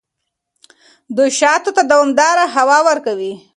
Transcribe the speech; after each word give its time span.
دوی 1.15 1.29
شاتو 1.39 1.69
ته 1.77 1.81
دوامداره 1.91 2.45
هوا 2.55 2.77
ورکوي. 2.89 3.33